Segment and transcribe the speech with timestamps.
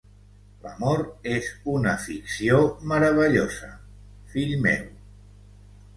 [0.61, 1.03] L'amor
[1.33, 2.57] és una ficció
[2.93, 3.73] meravellosa,
[4.33, 4.93] fill meu.